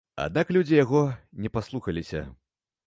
Аднак 0.21 0.47
людзі 0.57 0.79
яго 0.83 1.03
не 1.45 1.53
паслухаліся. 1.59 2.29